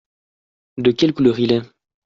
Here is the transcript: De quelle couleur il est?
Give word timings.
De 0.79 0.89
quelle 0.93 1.13
couleur 1.13 1.37
il 1.37 1.51
est? 1.51 1.61